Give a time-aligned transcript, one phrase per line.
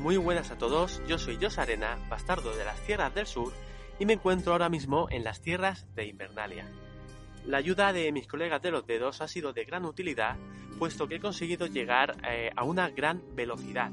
[0.00, 3.52] Muy buenas a todos, yo soy Jos Arena, bastardo de las tierras del sur,
[3.98, 6.66] y me encuentro ahora mismo en las tierras de Invernalia.
[7.44, 10.38] La ayuda de mis colegas de los dedos ha sido de gran utilidad,
[10.78, 13.90] puesto que he conseguido llegar eh, a una gran velocidad.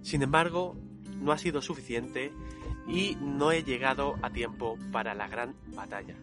[0.00, 0.78] Sin embargo,
[1.18, 2.32] no ha sido suficiente
[2.88, 6.16] y no he llegado a tiempo para la gran batalla.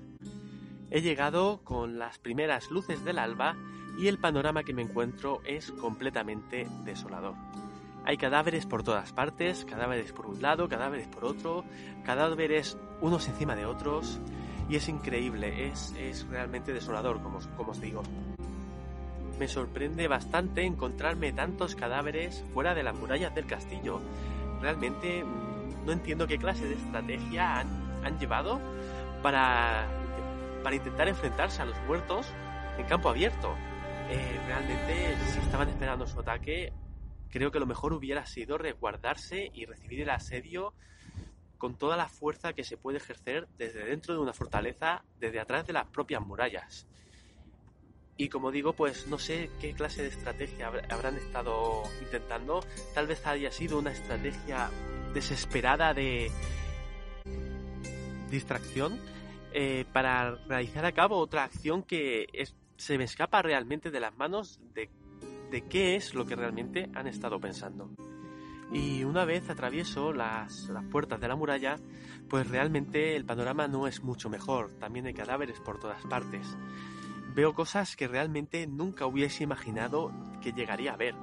[0.90, 3.56] He llegado con las primeras luces del alba
[4.00, 7.36] y el panorama que me encuentro es completamente desolador.
[8.08, 11.66] Hay cadáveres por todas partes, cadáveres por un lado, cadáveres por otro,
[12.06, 14.22] cadáveres unos encima de otros,
[14.70, 18.04] y es increíble, es, es realmente desolador, como, como os digo.
[19.38, 24.00] Me sorprende bastante encontrarme tantos cadáveres fuera de las murallas del castillo.
[24.62, 28.62] Realmente mm, no entiendo qué clase de estrategia han, han llevado
[29.22, 29.86] para,
[30.64, 32.26] para intentar enfrentarse a los muertos
[32.78, 33.54] en campo abierto.
[34.10, 36.72] Eh, realmente, si estaban esperando su ataque,
[37.30, 40.74] creo que lo mejor hubiera sido resguardarse y recibir el asedio
[41.58, 45.66] con toda la fuerza que se puede ejercer desde dentro de una fortaleza, desde atrás
[45.66, 46.88] de las propias murallas.
[48.16, 52.62] Y como digo, pues no sé qué clase de estrategia habrán estado intentando.
[52.96, 54.72] Tal vez haya sido una estrategia
[55.14, 56.32] desesperada de
[58.32, 59.00] distracción
[59.54, 62.28] eh, para realizar a cabo otra acción que
[62.76, 64.90] se me escapa realmente de las manos de
[65.52, 67.90] de qué es lo que realmente han estado pensando.
[68.72, 71.78] Y una vez atravieso las, puertas de la muralla,
[72.30, 74.72] pues realmente el panorama no es mucho mejor.
[74.80, 76.58] También hay cadáveres por todas partes.
[77.34, 80.12] Veo cosas que realmente nunca hubiese imaginado
[80.42, 81.16] que llegaría a ver.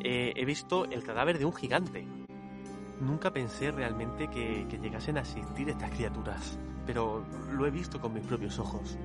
[0.00, 2.06] Eh, he visto el cadáver de un gigante.
[3.00, 8.24] Nunca pensé realmente que llegasen a existir estas criaturas, pero lo he visto con mis
[8.24, 8.96] propios ojos.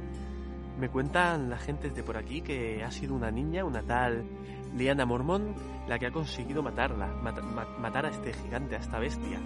[0.81, 4.25] Me cuentan la gente de por aquí que ha sido una niña, una tal
[4.75, 5.53] Liana Mormón,
[5.87, 7.37] la que ha conseguido matarla, mat
[7.77, 9.39] matar a este gigante, a esta bestia.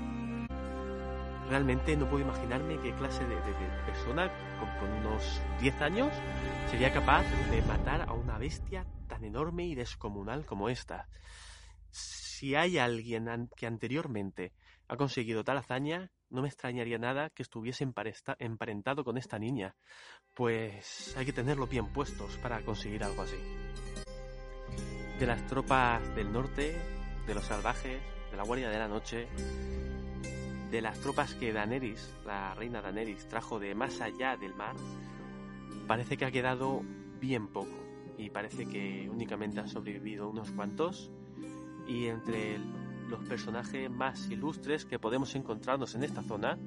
[1.50, 3.35] Realmente no puedo imaginarme qué clase de
[3.85, 4.31] persona
[4.62, 6.09] con, con, unos 10 años
[6.72, 11.06] sería capaz de matar a una bestia tan enorme y descomunal como esta.
[11.95, 14.51] Si hay alguien que anteriormente
[14.89, 17.89] ha conseguido tal hazaña, no me extrañaría nada que estuviese
[18.39, 19.78] emparentado con esta niña,
[20.33, 23.38] pues hay que tenerlo bien puestos para conseguir algo así.
[25.19, 26.75] De las tropas del norte,
[27.25, 29.29] de los salvajes, de la Guardia de la Noche,
[30.72, 34.75] de las tropas que Daenerys, la reina Daenerys, trajo de más allá del mar,
[35.88, 36.81] parece que ha quedado
[37.22, 37.79] bien poco
[38.17, 41.09] y parece que únicamente han sobrevivido unos cuantos
[41.88, 42.59] y entre
[43.09, 46.57] los personajes más ilustres que podemos encontrarnos en esta zona,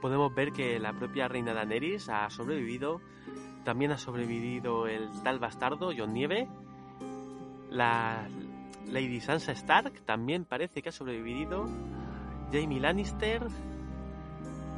[0.00, 3.00] podemos ver que la propia reina Daenerys ha sobrevivido,
[3.64, 6.48] también ha sobrevivido el tal bastardo John Nieve,
[7.70, 8.28] la
[8.86, 11.68] Lady Sansa Stark también parece que ha sobrevivido,
[12.52, 13.46] Jamie Lannister,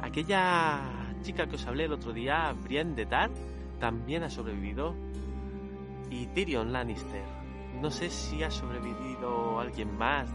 [0.01, 0.81] aquella
[1.23, 3.31] chica que os hablé el otro día, Brienne de Tar,
[3.79, 4.95] también ha sobrevivido,
[6.11, 7.42] y Tyrion Lannister
[7.81, 10.29] no sé si ha sobrevivido alguien más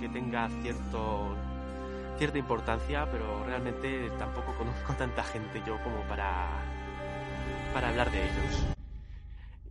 [0.00, 6.48] que tenga cierta importancia, pero realmente tampoco conozco tanta gente yo como para
[7.72, 8.66] para hablar de ellos.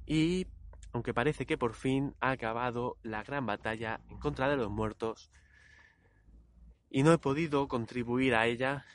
[0.06, 0.48] Y
[0.94, 5.32] aunque parece que por fin ha acabado la gran batalla en contra de los muertos
[6.90, 8.86] y no he podido contribuir a ella,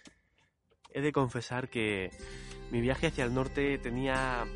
[0.95, 2.11] he de confesar que
[2.71, 4.47] mi viaje hacia el norte tenía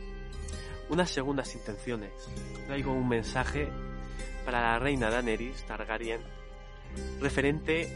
[0.88, 2.12] unas segundas intenciones.
[2.66, 3.68] Traigo un mensaje
[4.44, 6.20] para la reina Daenerys Targaryen
[7.20, 7.88] referente,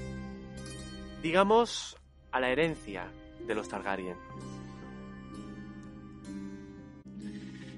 [1.23, 1.97] digamos,
[2.33, 3.11] a la herencia
[3.47, 4.17] de los Targaryen.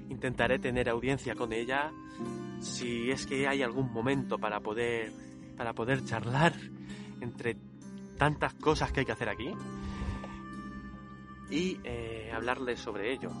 [0.09, 1.91] Intentaré tener audiencia con ella
[2.59, 5.11] si es que hay algún momento para poder
[5.57, 6.53] para poder charlar
[7.21, 7.57] entre
[8.17, 9.53] tantas cosas que hay que hacer aquí
[11.49, 13.31] y eh, hablarles sobre ello.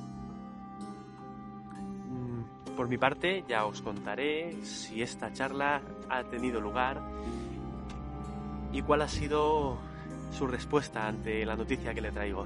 [2.75, 7.01] Por mi parte, ya os contaré si esta charla ha tenido lugar
[8.71, 9.77] y cuál ha sido
[10.31, 12.45] su respuesta ante la noticia que le traigo.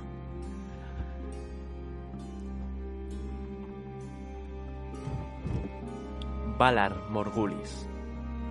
[6.57, 7.94] Valar Morgulis.